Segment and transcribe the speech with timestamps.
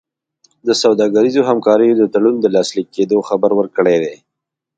[0.67, 4.15] د سوداګریزو همکاریو د تړون د لاسلیک کېدو خبر ورکړی دی.